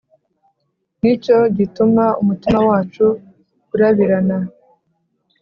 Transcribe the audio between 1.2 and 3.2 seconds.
cyo gituma umutima wacu